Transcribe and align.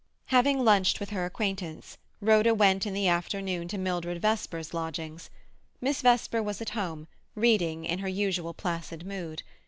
Having 0.33 0.65
lunched 0.65 0.99
with 0.99 1.11
her 1.11 1.25
acquaintance, 1.25 1.99
Rhoda 2.21 2.55
went 2.55 2.87
in 2.87 2.93
the 2.95 3.07
afternoon 3.07 3.67
to 3.67 3.77
Mildred 3.77 4.19
Vesper's 4.19 4.73
lodgings. 4.73 5.29
Miss 5.79 6.01
Vesper 6.01 6.41
was 6.41 6.59
at 6.59 6.71
home, 6.71 7.07
reading, 7.35 7.85
in 7.85 7.99
her 7.99 8.09
usual 8.09 8.55
placid 8.55 9.05
mood. 9.05 9.43